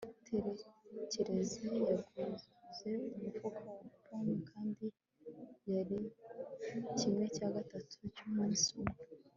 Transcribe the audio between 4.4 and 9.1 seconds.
kandi yariye kimwe cya gatatu cyumunsi umwe